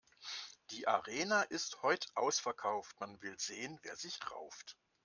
Die 0.71 0.87
Arena 0.87 1.43
ist 1.43 1.83
heut' 1.83 2.07
ausverkauft, 2.15 2.99
man 2.99 3.21
will 3.21 3.39
sehen, 3.39 3.77
wer 3.83 3.95
sich 3.95 4.17
rauft. 4.31 4.75